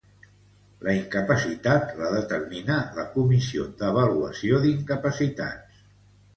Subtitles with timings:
[0.87, 5.89] La incapacitat la determina la Comissió d'Avaluació d'Incapacitats.